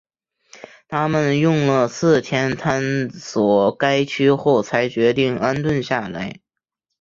[0.87, 6.39] 他们用了四天探索该区后才决定安顿下来。